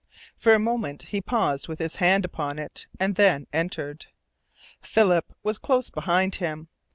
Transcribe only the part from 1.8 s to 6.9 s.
hand upon it, and then entered. Philip was close behind him.